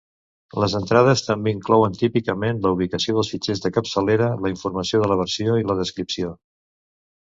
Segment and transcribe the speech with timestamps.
[0.61, 5.19] Les entrades també inclouen típicament la ubicació dels fitxers de capçalera, la informació de la
[5.21, 6.33] versió i la descripció.